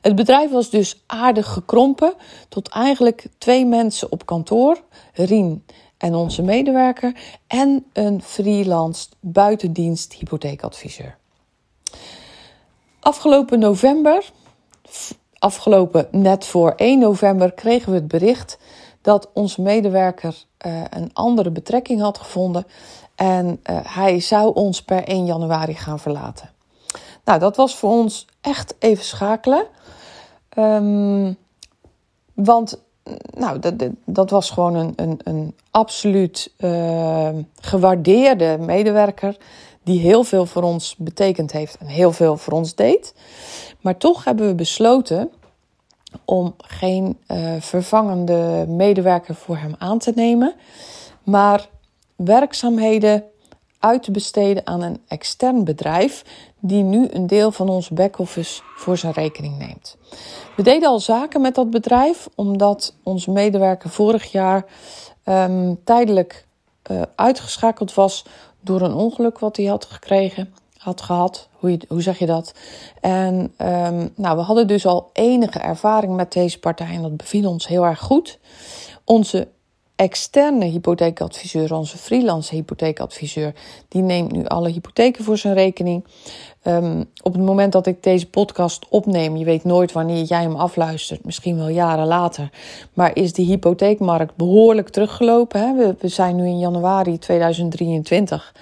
Het 0.02 0.16
bedrijf 0.16 0.52
was 0.52 0.70
dus 0.70 1.04
aardig 1.08 1.48
gekrompen 1.48 2.14
tot 2.50 2.70
eigenlijk 2.70 3.28
twee 3.38 3.66
mensen 3.66 4.12
op 4.12 4.26
kantoor. 4.26 4.82
Rien 5.14 5.66
en 5.98 6.16
onze 6.16 6.42
medewerker. 6.42 7.16
En 7.48 7.86
een 7.94 8.22
freelance 8.22 9.08
buitendienst 9.20 10.14
hypotheekadviseur. 10.14 11.18
Afgelopen 13.00 13.60
november 13.60 14.32
afgelopen 15.42 16.08
net 16.12 16.46
voor 16.46 16.74
1 16.76 17.00
november 17.00 17.52
kregen 17.52 17.92
we 17.92 17.98
het 17.98 18.08
bericht 18.08 18.58
dat 19.02 19.30
onze 19.34 19.62
medewerker 19.62 20.44
uh, 20.66 20.82
een 20.90 21.10
andere 21.14 21.52
betrekking 21.52 22.02
had 22.02 22.18
gevonden 22.18 22.66
en 23.16 23.48
uh, 23.48 23.80
hij 23.84 24.20
zou 24.20 24.54
ons 24.54 24.84
per 24.84 25.04
1 25.04 25.26
januari 25.26 25.76
gaan 25.76 26.00
verlaten. 26.00 26.50
Nou, 27.26 27.40
dat 27.40 27.56
was 27.56 27.76
voor 27.76 27.90
ons 27.92 28.28
echt 28.42 28.76
even 28.80 29.04
schakelen. 29.04 29.66
Um, 30.58 31.38
want 32.34 32.82
nou, 33.38 33.60
dat, 33.60 33.74
dat 34.06 34.30
was 34.30 34.50
gewoon 34.50 34.76
een, 34.76 34.94
een, 34.96 35.20
een 35.24 35.56
absoluut 35.72 36.54
uh, 36.58 37.30
gewaardeerde 37.60 38.58
medewerker 38.60 39.38
die 39.84 40.00
heel 40.00 40.24
veel 40.24 40.46
voor 40.46 40.64
ons 40.64 40.96
betekend 40.98 41.52
heeft 41.52 41.78
en 41.78 41.86
heel 41.86 42.12
veel 42.12 42.38
voor 42.38 42.54
ons 42.54 42.76
deed. 42.76 43.14
Maar 43.82 43.98
toch 43.98 44.24
hebben 44.24 44.48
we 44.48 44.56
besloten 44.56 45.32
om 46.26 46.54
geen 46.58 47.18
uh, 47.28 47.54
vervangende 47.60 48.66
medewerker 48.68 49.36
voor 49.36 49.58
hem 49.58 49.76
aan 49.78 50.00
te 50.00 50.12
nemen, 50.16 50.54
maar 51.24 51.70
werkzaamheden 52.16 53.24
uit 53.80 54.04
te 54.04 54.12
besteden 54.12 54.68
aan 54.68 54.82
een 54.82 55.02
extern 55.08 55.64
bedrijf 55.64 56.24
die 56.60 56.84
nu 56.84 57.08
een 57.12 57.28
deel 57.28 57.52
van 57.52 57.70
ons 57.70 57.90
back-office 57.90 58.62
voor 58.76 58.98
zijn 58.98 59.14
rekening 59.14 59.58
neemt. 59.58 59.98
We 60.56 60.64
deden 60.64 60.90
al 60.90 61.00
zaken 61.00 61.42
met 61.42 61.56
dat 61.56 61.70
bedrijf 61.70 62.28
omdat 62.36 62.96
onze 63.04 63.32
medewerker 63.32 63.90
vorig 63.90 64.32
jaar 64.32 64.66
um, 65.26 65.84
tijdelijk 65.84 66.46
uh, 66.92 67.02
uitgeschakeld 67.16 67.94
was 67.94 68.26
door 68.62 68.82
een 68.82 68.94
ongeluk 68.94 69.40
wat 69.40 69.58
hij 69.58 69.66
had 69.66 69.86
gekregen, 69.86 70.54
had 70.78 71.02
gehad. 71.02 71.50
Hoe, 71.52 71.80
hoe 71.88 72.02
zeg 72.02 72.20
je 72.20 72.26
dat? 72.26 72.54
En 73.02 73.54
um, 73.58 74.14
nou, 74.16 74.38
we 74.38 74.44
hadden 74.44 74.68
dus 74.68 74.86
al 74.86 75.10
enige 75.14 75.60
ervaring 75.60 76.16
met 76.16 76.34
deze 76.34 76.60
partij 76.60 76.96
en 76.96 77.02
dat 77.02 77.18
beviel 77.18 77.50
ons 77.50 77.68
heel 77.68 77.86
erg 77.86 78.00
goed. 78.00 78.40
Onze 79.06 79.48
externe 80.02 80.66
hypotheekadviseur, 80.66 81.74
onze 81.74 81.98
freelance 81.98 82.56
hypotheekadviseur, 82.56 83.54
die 83.88 84.02
neemt 84.02 84.32
nu 84.32 84.46
alle 84.46 84.70
hypotheken 84.70 85.24
voor 85.24 85.38
zijn 85.38 85.54
rekening. 85.54 86.06
Um, 86.64 87.06
op 87.24 87.34
het 87.34 87.42
moment 87.42 87.72
dat 87.72 87.88
ik 87.88 88.04
deze 88.04 88.30
podcast 88.30 88.86
opneem, 88.90 89.36
je 89.36 89.46
weet 89.46 89.64
nooit 89.64 89.92
wanneer 89.92 90.24
jij 90.24 90.42
hem 90.42 90.56
afluistert, 90.56 91.26
misschien 91.26 91.58
wel 91.58 91.68
jaren 91.68 92.08
later, 92.08 92.50
maar 92.94 93.16
is 93.16 93.34
de 93.34 93.42
hypotheekmarkt 93.42 94.36
behoorlijk 94.36 94.90
teruggelopen. 94.90 95.62
Hè? 95.62 95.76
We, 95.76 95.96
we 96.00 96.08
zijn 96.08 96.36
nu 96.36 96.46
in 96.46 96.60
januari 96.60 97.20
2023 97.20 98.56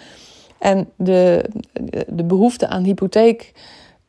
en 0.58 0.90
de, 0.96 1.50
de 2.08 2.24
behoefte 2.24 2.68
aan 2.68 2.84
hypotheek 2.84 3.54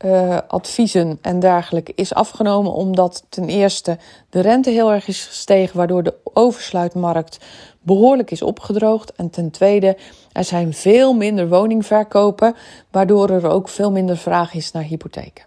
uh, 0.04 0.38
adviezen 0.46 1.18
en 1.22 1.40
dergelijke 1.40 1.92
is 1.94 2.14
afgenomen 2.14 2.72
omdat 2.72 3.24
ten 3.28 3.48
eerste 3.48 3.98
de 4.30 4.40
rente 4.40 4.70
heel 4.70 4.92
erg 4.92 5.08
is 5.08 5.24
gestegen, 5.24 5.76
waardoor 5.76 6.02
de 6.02 6.14
oversluitmarkt 6.24 7.38
behoorlijk 7.80 8.30
is 8.30 8.42
opgedroogd. 8.42 9.12
En 9.12 9.30
ten 9.30 9.50
tweede, 9.50 9.96
er 10.32 10.44
zijn 10.44 10.74
veel 10.74 11.12
minder 11.12 11.48
woningverkopen, 11.48 12.56
waardoor 12.90 13.30
er 13.30 13.46
ook 13.46 13.68
veel 13.68 13.90
minder 13.90 14.16
vraag 14.16 14.54
is 14.54 14.72
naar 14.72 14.82
hypotheken. 14.82 15.44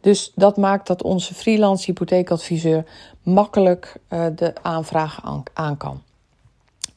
Dus 0.00 0.32
dat 0.34 0.56
maakt 0.56 0.86
dat 0.86 1.02
onze 1.02 1.34
freelance 1.34 1.84
hypotheekadviseur 1.84 2.84
makkelijk 3.22 3.96
uh, 4.08 4.26
de 4.34 4.52
aanvragen 4.62 5.22
aan, 5.22 5.42
aan, 5.52 5.76
kan. 5.76 6.02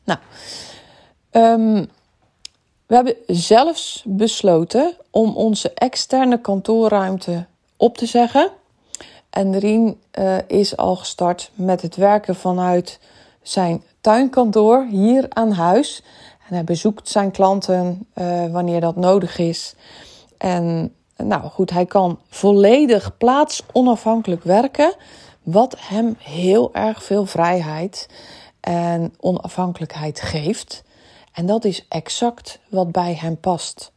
Nou, 0.04 0.20
um, 1.32 1.88
We 2.88 2.96
hebben 2.96 3.16
zelfs 3.28 4.04
besloten 4.06 4.96
om 5.12 5.36
onze 5.36 5.72
externe 5.74 6.42
kantoorruimte 6.42 7.46
op 7.78 7.98
te 7.98 8.06
zeggen. 8.06 8.52
En 9.30 9.60
Rien 9.60 10.00
uh, 10.20 10.38
is 10.48 10.78
al 10.78 10.96
gestart 10.96 11.52
met 11.54 11.82
het 11.82 11.96
werken 11.96 12.36
vanuit 12.36 13.00
zijn 13.42 13.84
tuinkantoor 14.02 14.86
hier 14.86 15.26
aan 15.30 15.52
huis. 15.52 16.04
En 16.48 16.54
hij 16.54 16.64
bezoekt 16.64 17.10
zijn 17.10 17.32
klanten 17.32 18.08
uh, 18.16 18.46
wanneer 18.46 18.82
dat 18.82 18.96
nodig 18.96 19.38
is. 19.38 19.76
En 20.38 20.94
nou 21.18 21.42
goed, 21.42 21.70
hij 21.70 21.86
kan 21.86 22.20
volledig 22.30 23.18
plaatsonafhankelijk 23.18 24.44
werken, 24.44 24.96
wat 25.44 25.76
hem 25.80 26.16
heel 26.20 26.74
erg 26.74 27.04
veel 27.04 27.26
vrijheid 27.26 28.10
en 28.60 29.14
onafhankelijkheid 29.20 30.22
geeft. 30.22 30.84
En 31.38 31.46
dat 31.46 31.66
is 31.66 31.86
exact 31.90 32.60
wat 32.70 32.92
bij 32.92 33.14
hem 33.14 33.40
past. 33.40 33.92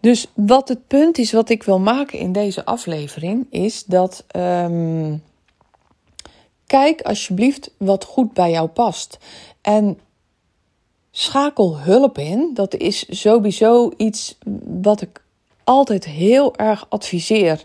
Dus 0.00 0.26
wat 0.34 0.68
het 0.68 0.86
punt 0.86 1.18
is 1.18 1.32
wat 1.32 1.48
ik 1.48 1.62
wil 1.62 1.78
maken 1.78 2.18
in 2.18 2.32
deze 2.32 2.64
aflevering 2.64 3.46
is 3.50 3.84
dat 3.84 4.24
um, 4.36 5.22
kijk 6.66 7.00
alsjeblieft 7.00 7.70
wat 7.76 8.04
goed 8.04 8.32
bij 8.32 8.50
jou 8.50 8.68
past. 8.68 9.18
En 9.60 9.98
schakel 11.10 11.78
hulp 11.78 12.18
in. 12.18 12.50
Dat 12.54 12.74
is 12.74 13.20
sowieso 13.20 13.92
iets 13.96 14.38
wat 14.82 15.00
ik 15.00 15.22
altijd 15.64 16.04
heel 16.04 16.56
erg 16.56 16.86
adviseer 16.88 17.64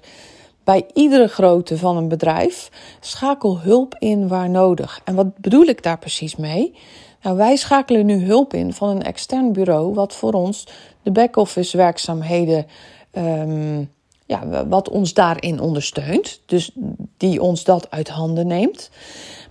bij 0.64 0.86
iedere 0.94 1.28
grootte 1.28 1.78
van 1.78 1.98
een 1.98 2.08
bedrijf. 2.08 2.70
Schakel 3.00 3.60
hulp 3.60 3.96
in 4.00 4.28
waar 4.28 4.50
nodig. 4.50 5.02
En 5.04 5.16
wat 5.16 5.38
bedoel 5.38 5.66
ik 5.66 5.84
daar 5.84 6.00
precies 6.00 6.36
mee? 6.36 6.74
Nou, 7.22 7.38
wij 7.38 7.56
schakelen 7.56 8.06
nu 8.06 8.26
hulp 8.26 8.54
in 8.54 8.74
van 8.74 8.90
een 8.90 9.04
extern 9.04 9.54
bureau, 9.54 9.94
wat 9.94 10.16
voor 10.16 10.34
ons 10.34 10.68
de 11.04 11.12
back-office 11.12 11.78
werkzaamheden, 11.78 12.66
um, 13.12 13.92
ja, 14.26 14.68
wat 14.68 14.90
ons 14.90 15.14
daarin 15.14 15.60
ondersteunt. 15.60 16.42
Dus 16.46 16.72
die 17.18 17.42
ons 17.42 17.64
dat 17.64 17.92
uit 17.92 18.10
handen 18.10 18.48
neemt. 18.48 18.90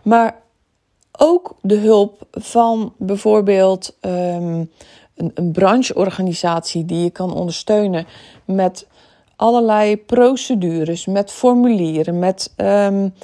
Maar 0.02 0.40
ook 1.18 1.56
de 1.60 1.76
hulp 1.76 2.26
van 2.30 2.92
bijvoorbeeld 2.96 3.96
um, 4.00 4.70
een, 5.14 5.30
een 5.34 5.52
brancheorganisatie 5.52 6.84
die 6.84 7.02
je 7.02 7.10
kan 7.10 7.34
ondersteunen 7.34 8.06
met 8.44 8.86
allerlei 9.36 9.96
procedures, 9.96 11.06
met 11.06 11.30
formulieren, 11.30 12.18
met, 12.18 12.52
um, 12.56 13.14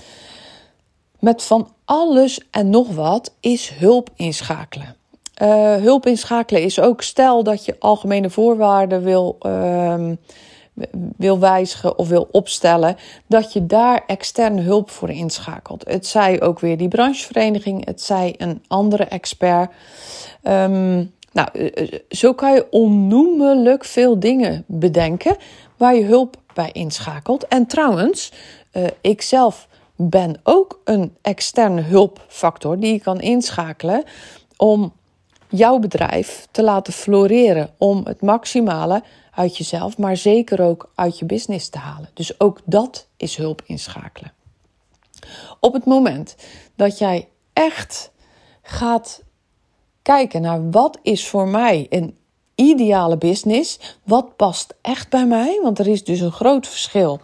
met 1.19 1.43
van 1.43 1.69
alles 1.87 2.41
en 2.51 2.71
nog 2.71 2.95
wat 2.95 3.35
is 3.41 3.69
hulp 3.69 4.11
inschakelen. 4.17 4.97
Uh, 5.43 5.75
hulp 5.77 6.07
inschakelen 6.07 6.63
is 6.63 6.81
ook 6.81 7.03
stel 7.03 7.43
dat 7.43 7.65
je 7.65 7.77
algemene 7.79 8.31
voorwaarden 8.31 9.03
wil, 9.03 9.39
uh, 9.47 10.11
wil 11.17 11.39
wijzigen 11.39 11.99
of 11.99 12.09
wil 12.09 12.29
opstellen, 12.33 12.97
dat 13.27 13.53
je 13.53 13.67
daar 13.67 14.03
externe 14.07 14.61
hulp 14.61 14.91
voor 14.91 15.11
inschakelt. 15.11 15.85
Het 15.89 16.07
zij 16.07 16.43
ook 16.43 16.61
weer 16.61 16.77
die 16.77 16.89
branchevereniging, 16.89 17.87
het 17.87 18.03
zij 18.03 18.35
een 18.39 18.63
andere 18.67 19.05
expert. 19.05 19.71
Um, 20.43 21.15
nou, 21.37 21.49
eh, 21.53 21.67
eh, 21.75 22.01
zo 22.09 22.33
kan 22.33 22.55
je 22.55 22.67
onnoemelijk 22.71 23.85
veel 23.85 24.21
dingen 24.21 24.65
bedenken 24.67 25.37
waar 25.77 25.95
je 25.95 26.05
hulp 26.05 26.37
bij 26.55 26.71
inschakelt. 26.73 27.49
En 27.49 27.67
trouwens, 27.67 28.33
uh, 28.73 28.85
ik 29.01 29.23
zelf 29.23 29.69
ben 29.97 30.41
ook 30.43 30.81
een 30.85 31.17
externe 31.23 31.81
hulpfactor 31.81 32.79
die 32.79 32.93
je 32.93 33.01
kan 33.01 33.21
inschakelen 33.21 34.05
om 34.57 34.93
jouw 35.49 35.79
bedrijf 35.79 36.47
te 36.51 36.63
laten 36.63 36.93
floreren, 36.93 37.71
om 37.79 38.01
het 38.05 38.21
maximale 38.21 39.03
uit 39.35 39.57
jezelf, 39.57 39.99
maar 39.99 40.17
zeker 40.17 40.61
ook 40.63 40.93
uit 40.95 41.19
je 41.19 41.25
business 41.25 41.69
te 41.69 41.79
halen. 41.79 42.11
Dus 42.15 42.41
ook 42.41 42.61
dat 42.65 43.07
is 43.17 43.37
hulp 43.37 43.63
inschakelen. 43.65 44.33
Op 45.61 45.73
het 45.73 45.85
moment 45.85 46.37
dat 46.75 46.99
jij 46.99 47.29
echt 47.53 48.13
gaat 48.63 49.23
kijken 50.03 50.41
naar 50.41 50.71
wat 50.71 50.99
is 51.03 51.29
voor 51.29 51.49
mij 51.49 51.87
een 51.91 52.17
ideale 52.55 53.17
business, 53.19 53.99
wat 54.05 54.37
past 54.37 54.75
echt 54.81 55.11
bij 55.11 55.27
mij, 55.27 55.61
want 55.63 55.79
er 55.79 55.87
is 55.87 56.05
dus 56.05 56.21
een 56.21 56.33
groot 56.33 56.67
verschil 56.67 57.21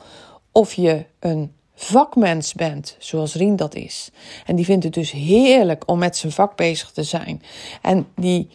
of 0.52 0.72
je 0.72 1.04
een 1.18 1.54
vakmens 1.84 2.54
bent, 2.54 2.96
zoals 2.98 3.34
Rien 3.34 3.56
dat 3.56 3.74
is. 3.74 4.10
En 4.46 4.56
die 4.56 4.64
vindt 4.64 4.84
het 4.84 4.94
dus 4.94 5.10
heerlijk 5.10 5.82
om 5.86 5.98
met 5.98 6.16
zijn 6.16 6.32
vak 6.32 6.56
bezig 6.56 6.90
te 6.90 7.02
zijn. 7.02 7.42
En 7.82 8.06
die, 8.16 8.48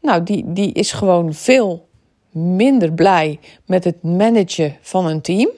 nou, 0.00 0.22
die, 0.22 0.52
die 0.52 0.72
is 0.72 0.92
gewoon 0.92 1.34
veel 1.34 1.88
minder 2.30 2.92
blij 2.92 3.38
met 3.66 3.84
het 3.84 4.02
managen 4.02 4.76
van 4.80 5.06
een 5.06 5.20
team. 5.20 5.48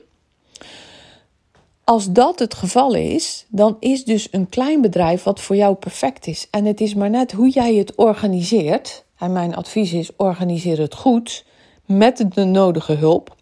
Als 1.85 2.13
dat 2.13 2.39
het 2.39 2.55
geval 2.55 2.95
is, 2.95 3.47
dan 3.49 3.77
is 3.81 4.05
dus 4.05 4.29
een 4.31 4.49
klein 4.49 4.81
bedrijf 4.81 5.23
wat 5.23 5.41
voor 5.41 5.57
jou 5.57 5.75
perfect 5.75 6.27
is. 6.27 6.47
En 6.51 6.65
het 6.65 6.81
is 6.81 6.95
maar 6.95 7.11
net 7.11 7.33
hoe 7.33 7.51
jij 7.51 7.75
het 7.75 7.95
organiseert. 7.95 9.05
En 9.19 9.33
mijn 9.33 9.55
advies 9.55 9.93
is: 9.93 10.11
organiseer 10.17 10.79
het 10.79 10.95
goed 10.95 11.45
met 11.85 12.25
de 12.35 12.45
nodige 12.45 12.93
hulp. 12.93 13.36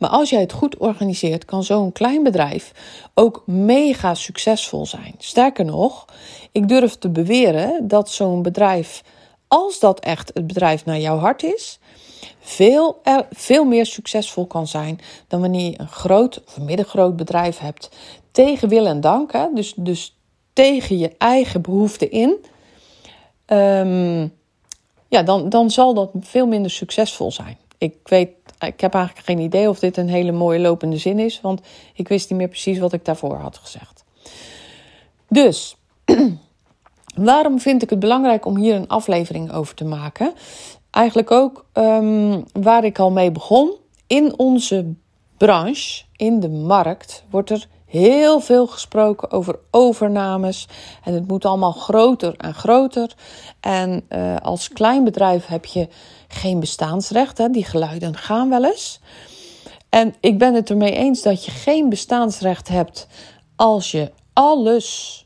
Maar 0.00 0.10
als 0.10 0.30
jij 0.30 0.40
het 0.40 0.52
goed 0.52 0.76
organiseert, 0.76 1.44
kan 1.44 1.64
zo'n 1.64 1.92
klein 1.92 2.22
bedrijf 2.22 2.72
ook 3.14 3.42
mega 3.46 4.14
succesvol 4.14 4.86
zijn. 4.86 5.14
Sterker 5.18 5.64
nog, 5.64 6.04
ik 6.52 6.68
durf 6.68 6.94
te 6.98 7.08
beweren 7.08 7.88
dat 7.88 8.10
zo'n 8.10 8.42
bedrijf, 8.42 9.02
als 9.48 9.78
dat 9.78 10.00
echt 10.00 10.30
het 10.34 10.46
bedrijf 10.46 10.84
naar 10.84 10.98
jouw 10.98 11.18
hart 11.18 11.42
is, 11.42 11.78
veel, 12.38 13.00
veel 13.30 13.64
meer 13.64 13.86
succesvol 13.86 14.46
kan 14.46 14.66
zijn 14.66 15.00
dan 15.28 15.40
wanneer 15.40 15.70
je 15.70 15.80
een 15.80 15.88
groot 15.88 16.42
of 16.46 16.58
middengroot 16.58 17.16
bedrijf 17.16 17.58
hebt. 17.58 17.90
Tegen 18.30 18.68
wil 18.68 18.86
en 18.86 19.00
dank, 19.00 19.32
hè? 19.32 19.46
Dus, 19.54 19.72
dus 19.76 20.16
tegen 20.52 20.98
je 20.98 21.12
eigen 21.18 21.62
behoeften 21.62 22.10
in. 22.10 22.44
Um, 23.46 24.32
ja, 25.08 25.22
dan, 25.22 25.48
dan 25.48 25.70
zal 25.70 25.94
dat 25.94 26.10
veel 26.20 26.46
minder 26.46 26.70
succesvol 26.70 27.32
zijn. 27.32 27.58
Ik 27.80 27.94
weet 28.04 28.30
ik 28.66 28.80
heb 28.80 28.94
eigenlijk 28.94 29.26
geen 29.26 29.38
idee 29.38 29.68
of 29.68 29.78
dit 29.78 29.96
een 29.96 30.08
hele 30.08 30.32
mooie 30.32 30.58
lopende 30.58 30.96
zin 30.96 31.18
is, 31.18 31.40
want 31.40 31.60
ik 31.94 32.08
wist 32.08 32.30
niet 32.30 32.38
meer 32.38 32.48
precies 32.48 32.78
wat 32.78 32.92
ik 32.92 33.04
daarvoor 33.04 33.36
had 33.36 33.58
gezegd. 33.58 34.04
Dus, 35.28 35.76
waarom 37.14 37.60
vind 37.60 37.82
ik 37.82 37.90
het 37.90 37.98
belangrijk 37.98 38.44
om 38.44 38.56
hier 38.56 38.74
een 38.74 38.88
aflevering 38.88 39.52
over 39.52 39.74
te 39.74 39.84
maken? 39.84 40.32
Eigenlijk 40.90 41.30
ook 41.30 41.66
um, 41.72 42.44
waar 42.52 42.84
ik 42.84 42.98
al 42.98 43.10
mee 43.10 43.30
begon. 43.30 43.74
In 44.06 44.38
onze 44.38 44.94
branche, 45.36 46.04
in 46.16 46.40
de 46.40 46.48
markt, 46.48 47.24
wordt 47.30 47.50
er 47.50 47.68
heel 47.90 48.40
veel 48.40 48.66
gesproken 48.66 49.30
over 49.30 49.58
overnames. 49.70 50.68
En 51.04 51.14
het 51.14 51.28
moet 51.28 51.44
allemaal 51.44 51.72
groter 51.72 52.34
en 52.36 52.54
groter. 52.54 53.14
En 53.60 54.04
uh, 54.08 54.36
als 54.36 54.68
klein 54.68 55.04
bedrijf 55.04 55.46
heb 55.46 55.64
je 55.64 55.88
geen 56.28 56.60
bestaansrecht. 56.60 57.38
Hè? 57.38 57.48
Die 57.48 57.64
geluiden 57.64 58.16
gaan 58.16 58.48
wel 58.48 58.64
eens. 58.64 59.00
En 59.88 60.14
ik 60.20 60.38
ben 60.38 60.54
het 60.54 60.70
ermee 60.70 60.92
eens 60.92 61.22
dat 61.22 61.44
je 61.44 61.50
geen 61.50 61.88
bestaansrecht 61.88 62.68
hebt 62.68 63.06
als 63.56 63.90
je 63.90 64.10
alles 64.32 65.18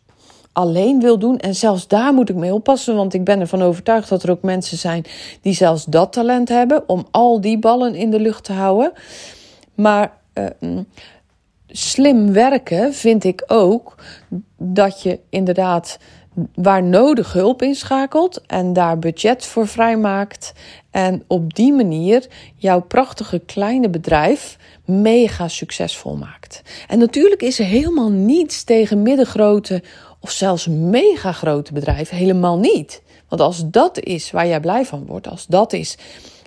alleen 0.52 1.00
wil 1.00 1.18
doen. 1.18 1.38
En 1.38 1.54
zelfs 1.54 1.88
daar 1.88 2.14
moet 2.14 2.28
ik 2.28 2.36
mee 2.36 2.54
oppassen, 2.54 2.96
want 2.96 3.14
ik 3.14 3.24
ben 3.24 3.40
ervan 3.40 3.62
overtuigd 3.62 4.08
dat 4.08 4.22
er 4.22 4.30
ook 4.30 4.42
mensen 4.42 4.78
zijn 4.78 5.04
die 5.40 5.54
zelfs 5.54 5.84
dat 5.84 6.12
talent 6.12 6.48
hebben 6.48 6.88
om 6.88 7.06
al 7.10 7.40
die 7.40 7.58
ballen 7.58 7.94
in 7.94 8.10
de 8.10 8.20
lucht 8.20 8.44
te 8.44 8.52
houden. 8.52 8.92
Maar 9.74 10.18
uh, 10.34 10.78
slim 11.76 12.32
werken 12.32 12.94
vind 12.94 13.24
ik 13.24 13.44
ook 13.46 13.94
dat 14.58 15.02
je 15.02 15.20
inderdaad 15.28 15.98
waar 16.54 16.82
nodig 16.82 17.32
hulp 17.32 17.62
inschakelt 17.62 18.42
en 18.46 18.72
daar 18.72 18.98
budget 18.98 19.46
voor 19.46 19.68
vrijmaakt. 19.68 20.52
En 20.90 21.24
op 21.26 21.54
die 21.54 21.72
manier 21.72 22.26
jouw 22.56 22.80
prachtige 22.80 23.38
kleine 23.38 23.88
bedrijf 23.88 24.58
mega 24.84 25.48
succesvol 25.48 26.16
maakt. 26.16 26.62
En 26.88 26.98
natuurlijk 26.98 27.42
is 27.42 27.58
er 27.58 27.64
helemaal 27.66 28.10
niets 28.10 28.64
tegen 28.64 29.02
middengrote 29.02 29.82
of 30.20 30.30
zelfs 30.30 30.66
mega 30.66 31.32
grote 31.32 31.72
bedrijven. 31.72 32.16
Helemaal 32.16 32.58
niet. 32.58 33.02
Want 33.28 33.40
als 33.40 33.62
dat 33.70 34.00
is 34.00 34.30
waar 34.30 34.46
jij 34.46 34.60
blij 34.60 34.84
van 34.84 35.06
wordt, 35.06 35.28
als 35.28 35.46
dat 35.46 35.72
is 35.72 35.98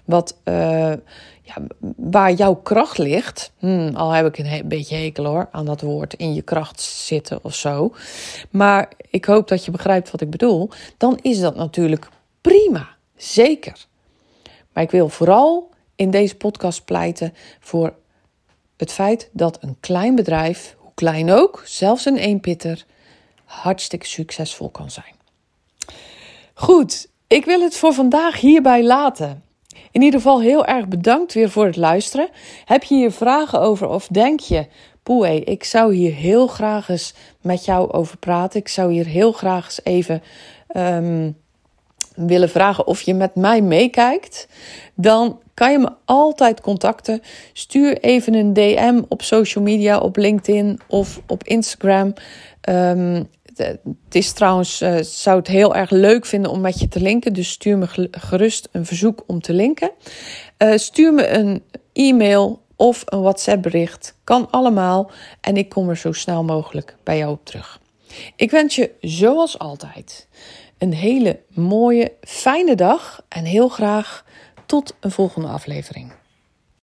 wat, 0.08 0.38
uh, 0.44 0.94
ja, 1.42 1.56
waar 1.96 2.32
jouw 2.32 2.56
kracht 2.56 2.98
ligt. 2.98 3.52
Hmm, 3.58 3.96
al 3.96 4.12
heb 4.12 4.26
ik 4.26 4.38
een 4.38 4.68
beetje 4.68 4.96
hekel 4.96 5.26
hoor 5.26 5.50
aan 5.52 5.66
dat 5.66 5.82
woord 5.82 6.14
in 6.14 6.34
je 6.34 6.42
kracht 6.42 6.82
zitten 6.82 7.40
of 7.44 7.56
zo. 7.56 7.94
Maar 8.50 8.92
ik 9.10 9.26
hoop 9.26 9.48
dat 9.48 9.66
je 9.66 9.72
begrijpt 9.72 10.12
wat 10.12 10.22
ik 10.22 10.30
bedoel. 10.30 10.70
Dan 10.98 11.20
is 11.22 11.40
dat 11.40 11.56
natuurlijk 11.56 12.10
prima. 12.42 12.88
Zeker. 13.16 13.86
Maar 14.74 14.84
ik 14.84 14.92
wil 14.92 15.10
vooral 15.10 15.70
in 15.96 16.12
deze 16.12 16.36
podcast 16.36 16.86
pleiten 16.86 17.34
voor 17.60 17.94
het 18.78 18.92
feit 18.92 19.30
dat 19.32 19.58
een 19.62 19.78
klein 19.80 20.16
bedrijf, 20.16 20.76
hoe 20.80 20.92
klein 20.94 21.32
ook, 21.32 21.62
zelfs 21.66 22.06
een 22.06 22.18
eenpitter, 22.18 22.86
hartstikke 23.46 24.06
succesvol 24.06 24.70
kan 24.70 24.92
zijn. 24.92 25.16
Goed, 26.54 27.08
Ik 27.28 27.46
wil 27.46 27.62
het 27.62 27.76
voor 27.76 27.94
vandaag 27.94 28.40
hierbij 28.40 28.84
laten. 28.84 29.44
In 29.92 30.02
ieder 30.02 30.20
geval 30.20 30.42
heel 30.42 30.66
erg 30.66 30.88
bedankt 30.88 31.34
weer 31.34 31.50
voor 31.50 31.66
het 31.66 31.76
luisteren. 31.76 32.30
Heb 32.66 32.84
je 32.84 32.96
hier 32.96 33.12
vragen 33.12 33.60
over 33.60 33.88
of 33.90 34.08
denk 34.08 34.40
je, 34.40 34.68
poeh, 35.04 35.36
ik 35.36 35.64
zou 35.64 35.94
hier 35.94 36.14
heel 36.14 36.48
graag 36.48 36.90
eens 36.90 37.14
met 37.42 37.66
jou 37.66 37.92
over 37.92 38.18
praten. 38.18 38.60
Ik 38.60 38.68
zou 38.68 38.92
hier 38.92 39.06
heel 39.06 39.32
graag 39.32 39.66
eens 39.66 39.80
even 39.84 40.24
um, 40.76 41.38
willen 42.16 42.50
vragen 42.50 42.88
of 42.88 43.02
je 43.02 43.14
met 43.14 43.36
mij 43.36 43.62
meekijkt. 43.62 44.48
Dan 44.96 45.40
kan 45.54 45.72
je 45.72 45.78
me 45.78 45.90
altijd 46.06 46.62
contacten. 46.62 47.22
Stuur 47.54 47.98
even 48.00 48.34
een 48.34 48.54
DM 48.54 49.02
op 49.08 49.22
social 49.22 49.64
media, 49.64 49.98
op 49.98 50.18
LinkedIn 50.18 50.80
of 50.88 51.22
op 51.28 51.44
Instagram. 51.44 52.14
Um, 52.70 53.28
het 53.58 54.16
is 54.16 54.32
trouwens, 54.32 54.82
uh, 54.82 54.98
zou 55.02 55.38
het 55.38 55.48
heel 55.48 55.76
erg 55.76 55.90
leuk 55.90 56.26
vinden 56.26 56.52
om 56.52 56.62
met 56.62 56.80
je 56.80 56.88
te 56.88 57.02
linken. 57.02 57.34
Dus 57.34 57.50
stuur 57.50 57.78
me 57.78 58.08
gerust 58.12 58.70
een 58.72 58.86
verzoek 58.86 59.24
om 59.28 59.42
te 59.42 59.54
linken. 59.54 59.92
Uh, 60.58 60.78
stuur 60.78 61.14
me 61.14 61.28
een 61.28 61.64
e-mail 61.94 62.62
of 62.76 63.04
een 63.06 63.22
WhatsApp 63.22 63.62
bericht. 63.62 64.16
Kan 64.24 64.52
allemaal. 64.52 65.12
En 65.42 65.58
ik 65.58 65.70
kom 65.70 65.90
er 65.90 65.98
zo 65.98 66.12
snel 66.12 66.44
mogelijk 66.44 66.96
bij 67.04 67.18
jou 67.18 67.32
op 67.32 67.46
terug. 67.46 67.80
Ik 68.36 68.52
wens 68.52 68.76
je 68.76 68.92
zoals 69.02 69.60
altijd 69.60 70.28
een 70.78 70.94
hele 70.94 71.40
mooie, 71.54 72.12
fijne 72.22 72.76
dag. 72.76 73.22
En 73.28 73.44
heel 73.44 73.70
graag 73.70 74.26
tot 74.66 74.96
een 75.00 75.12
volgende 75.12 75.48
aflevering. 75.48 76.12